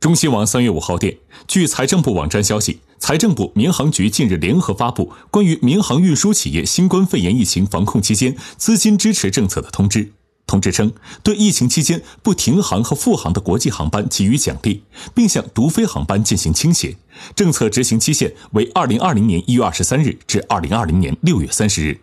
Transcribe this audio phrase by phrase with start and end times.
[0.00, 10.12] 中新网三月五号电据财政部网站消息财政部民航局近日联合发布关于民航运输企业新冠肺炎疫情防控期间资金支持政策的通知。
[10.46, 10.90] 通知称
[11.22, 14.82] 对疫情期间不停航和复航的国际航班给予奖励
[15.14, 16.96] 并向独飞航班进行倾斜。
[17.36, 22.00] 政策执行期限为二零二零年一月二十三日至二零二零年六月三十日。